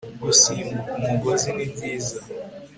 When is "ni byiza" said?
1.55-2.19